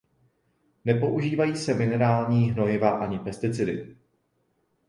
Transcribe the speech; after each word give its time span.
Nepoužívají 0.85 1.55
se 1.57 1.73
minerální 1.73 2.51
hnojiva 2.51 2.89
ani 2.89 3.19
pesticidy. 3.19 3.95